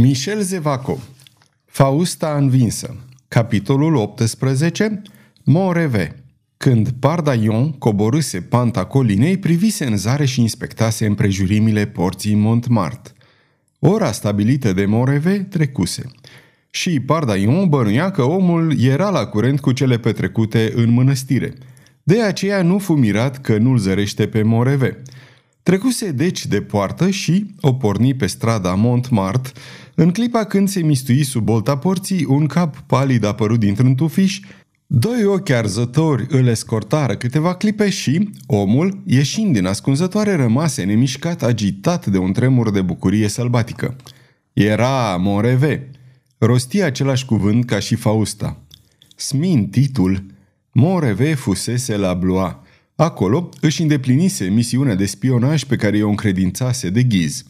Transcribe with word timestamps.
Michel 0.00 0.40
Zevaco 0.40 0.98
Fausta 1.64 2.36
învinsă 2.36 2.96
Capitolul 3.28 3.94
18 3.94 5.02
Moreve 5.44 6.24
Când 6.56 6.90
Pardaion 6.90 7.72
coborâse 7.72 8.40
panta 8.40 8.84
colinei, 8.84 9.38
privise 9.38 9.84
în 9.84 9.96
zare 9.96 10.24
și 10.24 10.40
inspectase 10.40 11.06
împrejurimile 11.06 11.86
porții 11.86 12.34
Montmartre. 12.34 13.12
Ora 13.78 14.12
stabilită 14.12 14.72
de 14.72 14.84
Moreve 14.84 15.38
trecuse. 15.38 16.10
Și 16.70 17.00
Pardaion 17.00 17.68
bănuia 17.68 18.10
că 18.10 18.22
omul 18.22 18.80
era 18.80 19.10
la 19.10 19.26
curent 19.26 19.60
cu 19.60 19.72
cele 19.72 19.98
petrecute 19.98 20.72
în 20.74 20.90
mănăstire. 20.90 21.54
De 22.02 22.22
aceea 22.22 22.62
nu 22.62 22.78
fu 22.78 22.92
mirat 22.92 23.40
că 23.40 23.56
nu-l 23.56 23.78
zărește 23.78 24.26
pe 24.26 24.42
Moreve. 24.42 25.02
Trecuse 25.68 26.10
deci 26.10 26.46
de 26.46 26.62
poartă 26.62 27.10
și 27.10 27.54
o 27.60 27.72
porni 27.72 28.14
pe 28.14 28.26
strada 28.26 28.74
Montmartre, 28.74 29.52
în 30.00 30.10
clipa 30.10 30.44
când 30.44 30.68
se 30.68 30.80
mistui 30.80 31.24
sub 31.24 31.44
bolta 31.44 31.78
porții, 31.78 32.24
un 32.24 32.46
cap 32.46 32.78
palid 32.86 33.24
apărut 33.24 33.58
dintr-un 33.58 33.94
tufiș, 33.94 34.40
doi 34.86 35.24
ochi 35.24 35.50
arzători 35.50 36.26
îl 36.28 36.46
escortară 36.46 37.16
câteva 37.16 37.54
clipe 37.54 37.90
și, 37.90 38.30
omul, 38.46 39.02
ieșind 39.06 39.52
din 39.52 39.66
ascunzătoare, 39.66 40.34
rămase 40.34 40.84
nemișcat, 40.84 41.42
agitat 41.42 42.06
de 42.06 42.18
un 42.18 42.32
tremur 42.32 42.70
de 42.70 42.82
bucurie 42.82 43.28
sălbatică. 43.28 43.96
Era 44.52 45.16
Moreve. 45.16 45.90
Rostia 46.38 46.86
același 46.86 47.24
cuvânt 47.24 47.64
ca 47.64 47.78
și 47.78 47.94
Fausta. 47.94 48.62
Smintitul, 49.16 50.24
Moreve 50.72 51.34
fusese 51.34 51.96
la 51.96 52.14
Blois. 52.14 52.52
Acolo 52.96 53.48
își 53.60 53.82
îndeplinise 53.82 54.44
misiunea 54.44 54.94
de 54.94 55.06
spionaj 55.06 55.64
pe 55.64 55.76
care 55.76 56.02
o 56.02 56.08
încredințase 56.08 56.90
de 56.90 57.02
ghiz. 57.02 57.44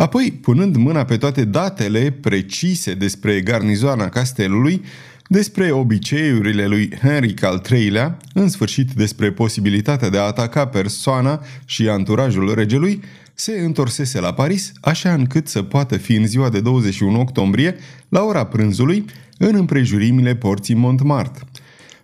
Apoi, 0.00 0.38
punând 0.42 0.76
mâna 0.76 1.04
pe 1.04 1.16
toate 1.16 1.44
datele 1.44 2.10
precise 2.10 2.94
despre 2.94 3.40
garnizoana 3.40 4.08
castelului, 4.08 4.82
despre 5.28 5.70
obiceiurile 5.70 6.66
lui 6.66 6.90
Henric 7.02 7.42
al 7.42 7.62
III-lea, 7.70 8.16
în 8.34 8.48
sfârșit 8.48 8.92
despre 8.92 9.32
posibilitatea 9.32 10.08
de 10.08 10.18
a 10.18 10.22
ataca 10.22 10.66
persoana 10.66 11.42
și 11.64 11.88
anturajul 11.88 12.54
regelui, 12.54 13.00
se 13.34 13.52
întorsese 13.52 14.20
la 14.20 14.34
Paris, 14.34 14.72
așa 14.80 15.12
încât 15.12 15.48
să 15.48 15.62
poată 15.62 15.96
fi 15.96 16.14
în 16.14 16.26
ziua 16.26 16.48
de 16.48 16.60
21 16.60 17.20
octombrie, 17.20 17.76
la 18.08 18.22
ora 18.22 18.46
prânzului, 18.46 19.04
în 19.38 19.54
împrejurimile 19.54 20.36
porții 20.36 20.74
Montmartre. 20.74 21.44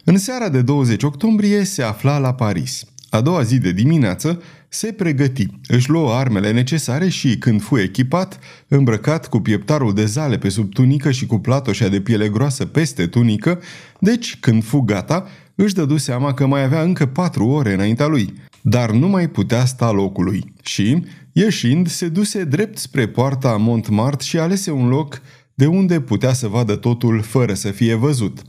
În 0.04 0.18
seara 0.18 0.48
de 0.48 0.62
20 0.62 1.02
octombrie 1.02 1.64
se 1.64 1.82
afla 1.82 2.18
la 2.18 2.34
Paris. 2.34 2.84
A 3.14 3.20
doua 3.20 3.42
zi 3.42 3.58
de 3.58 3.72
dimineață 3.72 4.42
se 4.68 4.92
pregăti, 4.92 5.46
își 5.68 5.90
luă 5.90 6.12
armele 6.12 6.52
necesare 6.52 7.08
și, 7.08 7.38
când 7.38 7.62
fu 7.62 7.78
echipat, 7.78 8.38
îmbrăcat 8.68 9.28
cu 9.28 9.40
pieptarul 9.40 9.94
de 9.94 10.04
zale 10.04 10.38
pe 10.38 10.48
sub 10.48 10.72
tunică 10.72 11.10
și 11.10 11.26
cu 11.26 11.38
platoșa 11.38 11.88
de 11.88 12.00
piele 12.00 12.28
groasă 12.28 12.64
peste 12.64 13.06
tunică, 13.06 13.60
deci, 13.98 14.36
când 14.40 14.64
fu 14.64 14.78
gata, 14.78 15.26
își 15.54 15.74
dădu 15.74 15.96
seama 15.96 16.34
că 16.34 16.46
mai 16.46 16.62
avea 16.62 16.82
încă 16.82 17.06
patru 17.06 17.46
ore 17.46 17.72
înaintea 17.72 18.06
lui, 18.06 18.34
dar 18.60 18.90
nu 18.90 19.08
mai 19.08 19.28
putea 19.28 19.64
sta 19.64 19.90
locului. 19.90 20.52
Și, 20.62 21.04
ieșind, 21.32 21.88
se 21.88 22.08
duse 22.08 22.44
drept 22.44 22.78
spre 22.78 23.08
poarta 23.08 23.56
Montmartre 23.56 24.26
și 24.26 24.38
alese 24.38 24.70
un 24.70 24.88
loc 24.88 25.20
de 25.54 25.66
unde 25.66 26.00
putea 26.00 26.32
să 26.32 26.48
vadă 26.48 26.76
totul 26.76 27.22
fără 27.22 27.54
să 27.54 27.70
fie 27.70 27.94
văzut– 27.94 28.42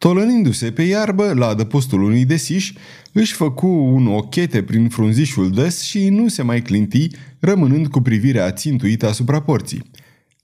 Tolănindu-se 0.00 0.70
pe 0.70 0.82
iarbă, 0.82 1.32
la 1.34 1.46
adăpostul 1.46 2.02
unui 2.02 2.24
desiș, 2.24 2.72
își 3.12 3.32
făcu 3.32 3.66
un 3.66 4.06
ochete 4.06 4.62
prin 4.62 4.88
frunzișul 4.88 5.50
des 5.50 5.80
și 5.80 6.08
nu 6.08 6.28
se 6.28 6.42
mai 6.42 6.62
clinti, 6.62 7.08
rămânând 7.38 7.86
cu 7.86 8.00
privirea 8.00 8.44
ațintuită 8.44 9.08
asupra 9.08 9.40
porții. 9.40 9.90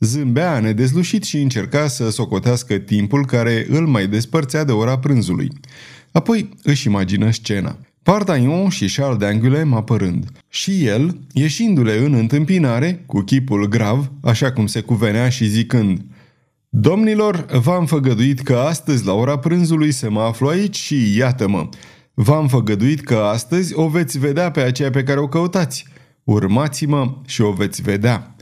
Zâmbea 0.01 0.61
nedezlușit 0.61 1.25
și 1.25 1.37
încerca 1.37 1.87
să 1.87 2.11
socotească 2.11 2.75
timpul 2.75 3.27
care 3.27 3.67
îl 3.69 3.87
mai 3.87 4.07
despărțea 4.07 4.65
de 4.65 4.73
ora 4.73 4.98
prânzului. 4.98 5.48
Apoi 6.13 6.48
își 6.63 6.87
imagină 6.87 7.31
scena. 7.31 7.79
Pardaion 8.03 8.69
și 8.69 8.95
Charles 8.97 9.29
d'Angulem 9.29 9.69
apărând. 9.75 10.30
Și 10.48 10.85
el, 10.85 11.20
ieșindu-le 11.33 11.98
în 11.98 12.14
întâmpinare, 12.14 13.03
cu 13.07 13.20
chipul 13.20 13.69
grav, 13.69 14.13
așa 14.20 14.53
cum 14.53 14.67
se 14.67 14.80
cuvenea 14.80 15.29
și 15.29 15.47
zicând– 15.47 16.01
Domnilor, 16.79 17.47
v-am 17.63 17.87
făgăduit 17.87 18.41
că 18.41 18.57
astăzi 18.57 19.07
la 19.07 19.13
ora 19.13 19.39
prânzului 19.39 19.92
să 19.92 20.11
mă 20.11 20.20
aflu 20.20 20.48
aici 20.48 20.77
și 20.77 21.17
iată-mă. 21.17 21.69
V-am 22.14 22.48
făgăduit 22.48 23.01
că 23.01 23.14
astăzi 23.14 23.75
o 23.75 23.89
veți 23.89 24.19
vedea 24.19 24.51
pe 24.51 24.61
aceea 24.61 24.91
pe 24.91 25.03
care 25.03 25.20
o 25.20 25.29
căutați. 25.29 25.86
Urmați-mă 26.25 27.15
și 27.27 27.41
o 27.42 27.53
veți 27.53 27.83
vedea. 27.83 28.36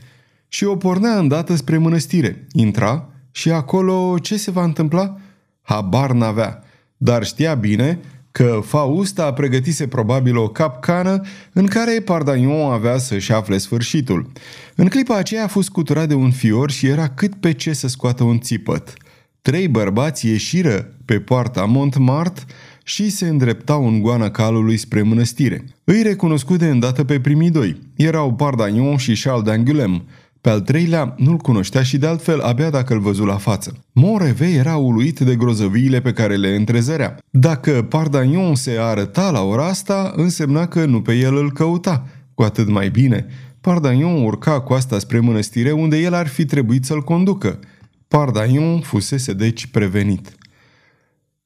Și 0.47 0.63
o 0.63 0.75
pornea 0.75 1.17
îndată 1.17 1.55
spre 1.55 1.77
mănăstire. 1.77 2.47
Intra 2.51 3.09
și 3.31 3.51
acolo 3.51 4.19
ce 4.19 4.37
se 4.37 4.51
va 4.51 4.63
întâmpla? 4.63 5.17
Habar 5.61 6.11
n-avea, 6.11 6.63
dar 6.97 7.23
știa 7.23 7.53
bine 7.53 7.99
că 8.37 8.59
Fausta 8.65 9.33
pregătise 9.33 9.87
probabil 9.87 10.37
o 10.37 10.47
capcană 10.47 11.21
în 11.53 11.65
care 11.65 12.01
Pardagnon 12.05 12.71
avea 12.71 12.97
să-și 12.97 13.31
afle 13.31 13.57
sfârșitul. 13.57 14.31
În 14.75 14.87
clipa 14.87 15.15
aceea 15.15 15.43
a 15.43 15.47
fost 15.47 15.67
scuturat 15.67 16.07
de 16.07 16.13
un 16.13 16.31
fior 16.31 16.71
și 16.71 16.87
era 16.87 17.07
cât 17.07 17.35
pe 17.35 17.53
ce 17.53 17.73
să 17.73 17.87
scoată 17.87 18.23
un 18.23 18.39
țipăt. 18.39 18.93
Trei 19.41 19.67
bărbați 19.67 20.27
ieșiră 20.27 20.93
pe 21.05 21.19
poarta 21.19 21.65
Montmartre 21.65 22.45
și 22.83 23.09
se 23.09 23.27
îndreptau 23.27 23.87
în 23.87 24.01
goana 24.01 24.31
calului 24.31 24.77
spre 24.77 25.01
mănăstire. 25.01 25.65
Îi 25.83 26.01
recunoscu 26.01 26.55
de 26.55 26.65
îndată 26.65 27.03
pe 27.03 27.19
primii 27.19 27.51
doi. 27.51 27.79
Erau 27.95 28.33
Pardagnon 28.33 28.97
și 28.97 29.21
Charles 29.23 29.53
d'Angulem, 29.53 30.01
pe 30.45 30.51
al 30.51 30.61
treilea 30.61 31.15
nu-l 31.17 31.37
cunoștea 31.37 31.83
și 31.83 31.97
de 31.97 32.07
altfel 32.07 32.39
abia 32.39 32.69
dacă 32.69 32.93
îl 32.93 32.99
văzu 32.99 33.23
la 33.23 33.37
față. 33.37 33.85
Moreve 33.91 34.45
era 34.45 34.75
uluit 34.75 35.19
de 35.19 35.35
grozăviile 35.35 36.01
pe 36.01 36.13
care 36.13 36.35
le 36.35 36.55
întrezărea. 36.55 37.17
Dacă 37.29 37.85
Pardagnon 37.89 38.55
se 38.55 38.77
arăta 38.79 39.31
la 39.31 39.41
ora 39.41 39.67
asta, 39.67 40.13
însemna 40.15 40.67
că 40.67 40.85
nu 40.85 41.01
pe 41.01 41.13
el 41.13 41.35
îl 41.35 41.51
căuta. 41.51 42.07
Cu 42.33 42.43
atât 42.43 42.67
mai 42.67 42.89
bine. 42.89 43.25
Pardagnon 43.61 44.23
urca 44.23 44.61
cu 44.61 44.73
asta 44.73 44.99
spre 44.99 45.19
mănăstire 45.19 45.71
unde 45.71 45.97
el 45.97 46.13
ar 46.13 46.27
fi 46.27 46.45
trebuit 46.45 46.85
să-l 46.85 47.01
conducă. 47.01 47.59
Pardagnon 48.07 48.79
fusese 48.79 49.33
deci 49.33 49.65
prevenit. 49.65 50.35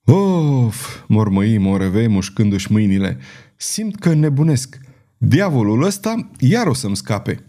Of, 0.06 1.04
mormăi 1.08 1.58
Moreve 1.58 2.08
mușcându-și 2.08 2.72
mâinile. 2.72 3.18
Simt 3.56 4.00
că 4.00 4.14
nebunesc. 4.14 4.78
Diavolul 5.18 5.84
ăsta 5.84 6.30
iar 6.40 6.68
o 6.68 6.74
să-mi 6.74 6.96
scape. 6.96 7.44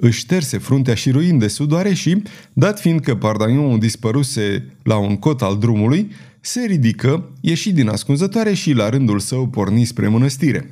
Își 0.00 0.18
șterse 0.18 0.58
fruntea 0.58 0.94
și 0.94 1.10
ruind 1.10 1.40
de 1.40 1.48
sudoare 1.48 1.94
și, 1.94 2.22
dat 2.52 2.80
fiind 2.80 3.00
că 3.00 3.16
Pardagnon 3.16 3.78
dispăruse 3.78 4.76
la 4.82 4.96
un 4.96 5.16
cot 5.16 5.42
al 5.42 5.58
drumului, 5.58 6.10
se 6.40 6.64
ridică, 6.64 7.30
ieși 7.40 7.72
din 7.72 7.88
ascunzătoare 7.88 8.54
și 8.54 8.72
la 8.72 8.88
rândul 8.88 9.18
său 9.18 9.46
porni 9.48 9.84
spre 9.84 10.08
mănăstire. 10.08 10.70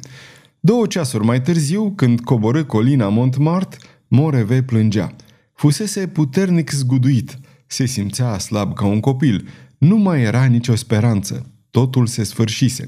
Două 0.60 0.86
ceasuri 0.86 1.24
mai 1.24 1.42
târziu, 1.42 1.92
când 1.96 2.20
coborâ 2.20 2.64
colina 2.64 3.08
Montmartre, 3.08 3.78
Moreve 4.08 4.62
plângea. 4.62 5.16
Fusese 5.54 6.06
puternic 6.06 6.70
zguduit. 6.70 7.38
Se 7.66 7.86
simțea 7.86 8.38
slab 8.38 8.74
ca 8.74 8.84
un 8.86 9.00
copil. 9.00 9.48
Nu 9.78 9.96
mai 9.96 10.22
era 10.22 10.44
nicio 10.44 10.74
speranță. 10.74 11.52
Totul 11.70 12.06
se 12.06 12.22
sfârșise. 12.22 12.84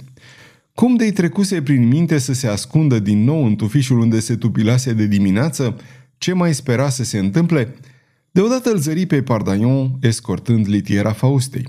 Cum 0.74 0.96
de-i 0.96 1.12
trecuse 1.12 1.62
prin 1.62 1.88
minte 1.88 2.18
să 2.18 2.32
se 2.32 2.46
ascundă 2.46 2.98
din 2.98 3.24
nou 3.24 3.44
în 3.44 3.56
tufișul 3.56 3.98
unde 3.98 4.20
se 4.20 4.36
tupilase 4.36 4.92
de 4.92 5.06
dimineață, 5.06 5.76
ce 6.18 6.32
mai 6.32 6.54
spera 6.54 6.88
să 6.88 7.04
se 7.04 7.18
întâmple? 7.18 7.76
Deodată 8.30 8.70
îl 8.70 8.78
zări 8.78 9.06
pe 9.06 9.22
Pardagnon 9.22 9.98
escortând 10.00 10.68
litiera 10.68 11.12
Faustei. 11.12 11.68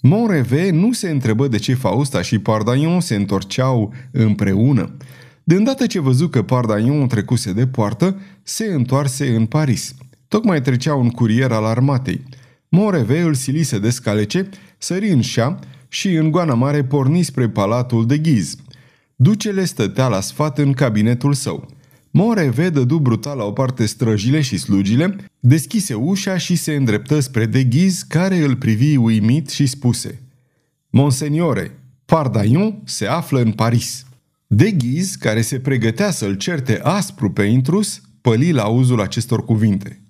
Monreve 0.00 0.70
nu 0.70 0.92
se 0.92 1.10
întrebă 1.10 1.48
de 1.48 1.58
ce 1.58 1.74
Fausta 1.74 2.22
și 2.22 2.38
Pardagnon 2.38 3.00
se 3.00 3.14
întorceau 3.14 3.92
împreună. 4.10 4.96
De 5.44 5.54
îndată 5.54 5.86
ce 5.86 6.00
văzu 6.00 6.28
că 6.28 6.42
Pardagnon 6.42 7.08
trecuse 7.08 7.52
de 7.52 7.66
poartă, 7.66 8.20
se 8.42 8.64
întoarse 8.64 9.34
în 9.34 9.46
Paris. 9.46 9.94
Tocmai 10.28 10.60
trecea 10.60 10.94
un 10.94 11.10
curier 11.10 11.52
al 11.52 11.64
armatei. 11.64 12.22
Moreve 12.68 13.20
îl 13.20 13.34
silise 13.34 13.78
de 13.78 13.90
scalece, 13.90 14.48
sări 14.78 15.08
în 15.08 15.20
șa 15.20 15.58
și 15.88 16.12
în 16.14 16.30
goana 16.30 16.54
mare 16.54 16.84
porni 16.84 17.22
spre 17.22 17.48
palatul 17.48 18.06
de 18.06 18.18
ghiz. 18.18 18.56
Ducele 19.16 19.64
stătea 19.64 20.08
la 20.08 20.20
sfat 20.20 20.58
în 20.58 20.72
cabinetul 20.72 21.32
său. 21.32 21.73
Moreve 22.16 22.70
dădu 22.70 22.98
brutal 22.98 23.36
la 23.36 23.44
o 23.44 23.52
parte 23.52 23.86
străjile 23.86 24.40
și 24.40 24.58
slugile, 24.58 25.16
deschise 25.40 25.94
ușa 25.94 26.36
și 26.36 26.56
se 26.56 26.74
îndreptă 26.74 27.20
spre 27.20 27.46
deghiz, 27.46 28.02
care 28.02 28.36
îl 28.36 28.56
privi 28.56 28.96
uimit 28.96 29.48
și 29.48 29.66
spuse 29.66 30.22
Monseniore, 30.90 31.78
Pardaion 32.04 32.82
se 32.84 33.06
află 33.06 33.40
în 33.40 33.52
Paris. 33.52 34.06
Deghiz, 34.46 35.14
care 35.14 35.40
se 35.40 35.58
pregătea 35.58 36.10
să-l 36.10 36.34
certe 36.34 36.80
aspru 36.82 37.30
pe 37.30 37.42
intrus, 37.42 38.00
păli 38.20 38.52
la 38.52 38.62
auzul 38.62 39.00
acestor 39.00 39.44
cuvinte. 39.44 40.02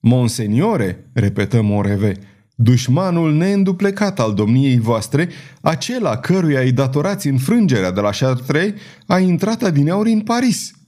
Monseniore, 0.00 1.10
repetă 1.12 1.62
Moreve, 1.62 2.12
dușmanul 2.54 3.32
neînduplecat 3.32 4.20
al 4.20 4.34
domniei 4.34 4.78
voastre, 4.78 5.28
acela 5.60 6.16
căruia 6.16 6.60
îi 6.60 6.72
datorați 6.72 7.28
înfrângerea 7.28 7.90
de 7.90 8.00
la 8.00 8.10
Chartres, 8.10 8.72
a 9.06 9.18
intrat 9.18 9.62
adineauri 9.62 10.12
în 10.12 10.20
Paris– 10.20 10.70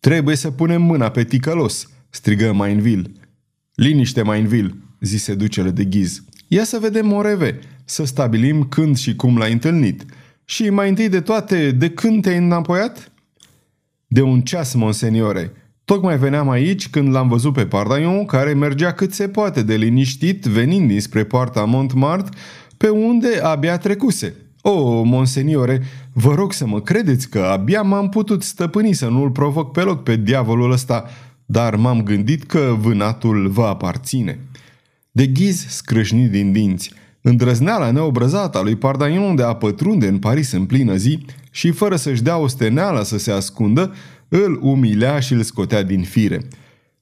Trebuie 0.00 0.36
să 0.36 0.50
punem 0.50 0.82
mâna 0.82 1.08
pe 1.08 1.24
ticălos, 1.24 1.90
strigă 2.10 2.52
Mainville. 2.52 3.10
Liniște, 3.74 4.22
Mainville, 4.22 4.74
zise 5.00 5.34
ducele 5.34 5.70
de 5.70 5.84
ghiz. 5.84 6.22
Ia 6.48 6.64
să 6.64 6.78
vedem 6.78 7.06
Moreve, 7.06 7.58
să 7.84 8.04
stabilim 8.04 8.64
când 8.64 8.96
și 8.96 9.16
cum 9.16 9.38
l-ai 9.38 9.52
întâlnit. 9.52 10.04
Și 10.44 10.70
mai 10.70 10.88
întâi 10.88 11.08
de 11.08 11.20
toate, 11.20 11.70
de 11.70 11.90
când 11.90 12.22
te-ai 12.22 12.36
înapoiat? 12.36 13.12
De 14.06 14.22
un 14.22 14.40
ceas, 14.40 14.74
monseniore. 14.74 15.52
Tocmai 15.84 16.18
veneam 16.18 16.48
aici 16.48 16.88
când 16.88 17.10
l-am 17.10 17.28
văzut 17.28 17.52
pe 17.52 17.66
Pardaion, 17.66 18.24
care 18.24 18.52
mergea 18.52 18.92
cât 18.92 19.12
se 19.12 19.28
poate 19.28 19.62
de 19.62 19.74
liniștit, 19.74 20.44
venind 20.44 20.88
dinspre 20.88 21.24
poarta 21.24 21.64
Montmartre, 21.64 22.36
pe 22.76 22.88
unde 22.88 23.40
abia 23.42 23.78
trecuse. 23.78 24.34
O, 24.68 25.02
monseniore, 25.02 25.82
vă 26.12 26.34
rog 26.34 26.52
să 26.52 26.66
mă 26.66 26.80
credeți 26.80 27.28
că 27.28 27.38
abia 27.38 27.82
m-am 27.82 28.08
putut 28.08 28.42
stăpâni 28.42 28.92
să 28.92 29.08
nu-l 29.08 29.30
provoc 29.30 29.72
pe 29.72 29.80
loc 29.80 30.02
pe 30.02 30.16
diavolul 30.16 30.72
ăsta, 30.72 31.04
dar 31.44 31.76
m-am 31.76 32.02
gândit 32.02 32.42
că 32.42 32.76
vânatul 32.80 33.48
vă 33.48 33.64
aparține. 33.66 34.38
De 35.10 35.26
ghiz 35.26 35.66
scrâșni 35.68 36.28
din 36.28 36.52
dinți. 36.52 36.92
Îndrăzneala 37.20 37.90
neobrăzată 37.90 38.58
a 38.58 38.62
lui 38.62 38.76
Pardaion 38.76 39.34
de 39.34 39.42
a 39.42 39.54
pătrunde 39.54 40.08
în 40.08 40.18
Paris 40.18 40.52
în 40.52 40.64
plină 40.64 40.96
zi 40.96 41.24
și 41.50 41.70
fără 41.70 41.96
să-și 41.96 42.22
dea 42.22 42.36
o 42.36 42.46
steneală 42.46 43.02
să 43.02 43.18
se 43.18 43.30
ascundă, 43.30 43.94
îl 44.28 44.58
umilea 44.62 45.20
și 45.20 45.32
îl 45.32 45.42
scotea 45.42 45.82
din 45.82 46.02
fire. 46.02 46.48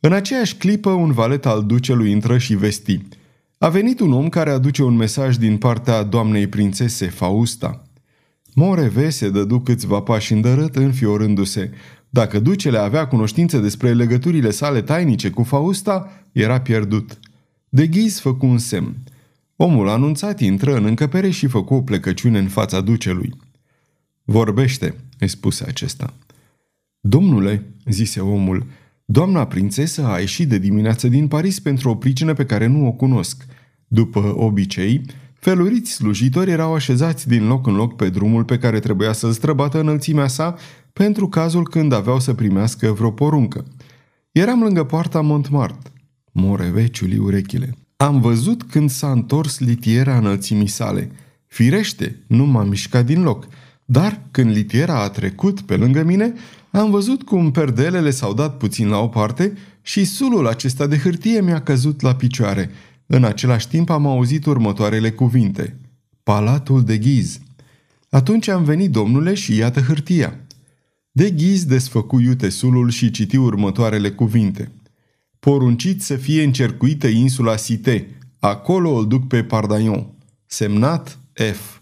În 0.00 0.12
aceeași 0.12 0.54
clipă, 0.54 0.90
un 0.90 1.12
valet 1.12 1.46
al 1.46 1.64
ducelui 1.66 2.10
intră 2.10 2.38
și 2.38 2.54
vesti. 2.54 3.00
A 3.64 3.68
venit 3.68 4.00
un 4.00 4.12
om 4.12 4.28
care 4.28 4.50
aduce 4.50 4.82
un 4.82 4.96
mesaj 4.96 5.36
din 5.36 5.56
partea 5.56 6.02
doamnei 6.02 6.46
prințese 6.46 7.06
Fausta. 7.06 7.82
Moreve 8.54 9.10
se 9.10 9.30
dădu 9.30 9.60
câțiva 9.60 10.00
pași 10.00 10.32
îndărât, 10.32 10.76
înfiorându-se. 10.76 11.70
Dacă 12.10 12.38
ducele 12.38 12.78
avea 12.78 13.06
cunoștință 13.06 13.58
despre 13.58 13.92
legăturile 13.92 14.50
sale 14.50 14.82
tainice 14.82 15.30
cu 15.30 15.42
Fausta, 15.42 16.10
era 16.32 16.60
pierdut. 16.60 17.18
De 17.68 17.86
ghiz 17.86 18.18
făcu 18.18 18.46
un 18.46 18.58
semn. 18.58 18.96
Omul 19.56 19.88
anunțat 19.88 20.40
intră 20.40 20.76
în 20.76 20.84
încăpere 20.84 21.30
și 21.30 21.46
făcu 21.46 21.74
o 21.74 21.82
plecăciune 21.82 22.38
în 22.38 22.48
fața 22.48 22.80
ducelui. 22.80 23.34
Vorbește, 24.24 24.94
îi 25.18 25.28
spuse 25.28 25.64
acesta. 25.68 26.14
Domnule, 27.00 27.66
zise 27.84 28.20
omul, 28.20 28.66
doamna 29.04 29.46
prințesă 29.46 30.06
a 30.06 30.18
ieșit 30.18 30.48
de 30.48 30.58
dimineață 30.58 31.08
din 31.08 31.28
Paris 31.28 31.60
pentru 31.60 31.90
o 31.90 31.94
pricină 31.94 32.32
pe 32.32 32.44
care 32.44 32.66
nu 32.66 32.86
o 32.86 32.92
cunosc. 32.92 33.46
După 33.86 34.34
obicei, 34.36 35.02
feluriți 35.34 35.92
slujitori 35.92 36.50
erau 36.50 36.74
așezați 36.74 37.28
din 37.28 37.46
loc 37.46 37.66
în 37.66 37.74
loc 37.74 37.96
pe 37.96 38.08
drumul 38.08 38.44
pe 38.44 38.58
care 38.58 38.78
trebuia 38.78 39.12
să-l 39.12 39.32
străbată 39.32 39.80
înălțimea 39.80 40.26
sa 40.26 40.56
pentru 40.92 41.28
cazul 41.28 41.68
când 41.68 41.92
aveau 41.92 42.20
să 42.20 42.34
primească 42.34 42.92
vreo 42.92 43.10
poruncă. 43.10 43.64
Eram 44.32 44.62
lângă 44.62 44.84
poarta 44.84 45.20
Montmartre. 45.20 45.92
Moreve 46.32 46.86
ciuli 46.86 47.18
urechile. 47.18 47.74
Am 47.96 48.20
văzut 48.20 48.62
când 48.62 48.90
s-a 48.90 49.10
întors 49.10 49.58
litiera 49.58 50.16
înălțimii 50.16 50.66
sale. 50.66 51.10
Firește, 51.46 52.24
nu 52.26 52.44
m-am 52.44 52.68
mișcat 52.68 53.04
din 53.04 53.22
loc. 53.22 53.48
Dar 53.84 54.20
când 54.30 54.50
litiera 54.50 55.02
a 55.02 55.08
trecut 55.08 55.60
pe 55.60 55.76
lângă 55.76 56.02
mine, 56.02 56.32
am 56.80 56.90
văzut 56.90 57.22
cum 57.22 57.50
perdelele 57.50 58.10
s-au 58.10 58.34
dat 58.34 58.56
puțin 58.56 58.88
la 58.88 58.98
o 58.98 59.08
parte 59.08 59.52
și 59.82 60.04
sulul 60.04 60.46
acesta 60.46 60.86
de 60.86 60.98
hârtie 60.98 61.40
mi-a 61.40 61.62
căzut 61.62 62.00
la 62.00 62.14
picioare. 62.14 62.70
În 63.06 63.24
același 63.24 63.68
timp 63.68 63.90
am 63.90 64.06
auzit 64.06 64.46
următoarele 64.46 65.10
cuvinte. 65.10 65.76
Palatul 66.22 66.84
de 66.84 66.98
ghiz. 66.98 67.40
Atunci 68.08 68.48
am 68.48 68.64
venit, 68.64 68.90
domnule, 68.90 69.34
și 69.34 69.56
iată 69.56 69.80
hârtia. 69.80 70.40
De 71.12 71.30
ghiz 71.30 71.64
desfăcu 71.64 72.20
iute 72.20 72.48
sulul 72.48 72.90
și 72.90 73.10
citi 73.10 73.36
următoarele 73.36 74.10
cuvinte. 74.10 74.70
Poruncit 75.38 76.02
să 76.02 76.16
fie 76.16 76.42
încercuită 76.42 77.06
insula 77.06 77.56
Site. 77.56 78.08
Acolo 78.38 78.90
îl 78.90 79.06
duc 79.06 79.26
pe 79.26 79.42
Pardaion. 79.42 80.06
Semnat 80.46 81.18
F. 81.32 81.80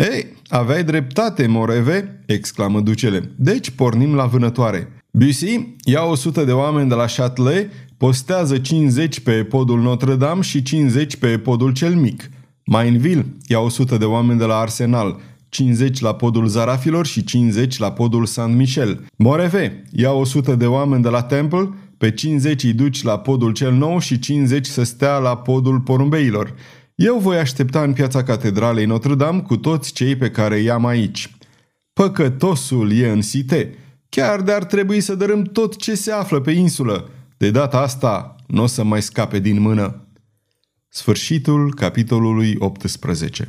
Ei, 0.00 0.26
aveai 0.48 0.84
dreptate, 0.84 1.46
Moreve!" 1.46 2.22
exclamă 2.26 2.80
ducele. 2.80 3.32
Deci 3.36 3.70
pornim 3.70 4.14
la 4.14 4.24
vânătoare. 4.24 4.92
Bussy, 5.10 5.74
ia 5.84 6.04
100 6.04 6.44
de 6.44 6.52
oameni 6.52 6.88
de 6.88 6.94
la 6.94 7.04
Châtelet, 7.04 7.70
postează 7.96 8.58
50 8.58 9.20
pe 9.20 9.32
podul 9.32 9.80
Notre-Dame 9.80 10.42
și 10.42 10.62
50 10.62 11.16
pe 11.16 11.38
podul 11.38 11.72
cel 11.72 11.94
mic. 11.94 12.30
Mainville, 12.64 13.26
ia 13.46 13.60
100 13.60 13.96
de 13.96 14.04
oameni 14.04 14.38
de 14.38 14.44
la 14.44 14.56
Arsenal, 14.56 15.20
50 15.48 16.00
la 16.00 16.14
podul 16.14 16.46
Zarafilor 16.46 17.06
și 17.06 17.24
50 17.24 17.78
la 17.78 17.92
podul 17.92 18.26
Saint-Michel. 18.26 19.04
Moreve, 19.16 19.84
ia 19.90 20.12
100 20.12 20.54
de 20.54 20.66
oameni 20.66 21.02
de 21.02 21.08
la 21.08 21.22
Temple, 21.22 21.68
pe 21.98 22.10
50 22.10 22.62
îi 22.62 22.72
duci 22.72 23.02
la 23.02 23.18
podul 23.18 23.52
cel 23.52 23.72
nou 23.72 23.98
și 23.98 24.18
50 24.18 24.66
să 24.66 24.82
stea 24.82 25.18
la 25.18 25.36
podul 25.36 25.80
porumbeilor. 25.80 26.54
Eu 27.00 27.18
voi 27.18 27.38
aștepta 27.38 27.82
în 27.82 27.92
piața 27.92 28.22
catedralei 28.22 28.84
Notre-Dame 28.84 29.40
cu 29.40 29.56
toți 29.56 29.92
cei 29.92 30.16
pe 30.16 30.30
care 30.30 30.58
i-am 30.58 30.86
aici. 30.86 31.36
Păcătosul 31.92 32.92
e 32.92 33.10
în 33.10 33.22
site. 33.22 33.74
Chiar 34.08 34.40
de-ar 34.40 34.64
trebui 34.64 35.00
să 35.00 35.14
dărâm 35.14 35.42
tot 35.42 35.76
ce 35.76 35.94
se 35.94 36.12
află 36.12 36.40
pe 36.40 36.50
insulă. 36.50 37.10
De 37.36 37.50
data 37.50 37.80
asta 37.80 38.36
nu 38.46 38.62
o 38.62 38.66
să 38.66 38.84
mai 38.84 39.02
scape 39.02 39.38
din 39.38 39.60
mână. 39.60 40.06
Sfârșitul 40.88 41.74
capitolului 41.74 42.56
18 42.58 43.48